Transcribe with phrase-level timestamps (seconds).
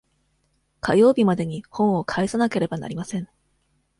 [0.79, 3.29] 火曜日までに本を返さなければなりません。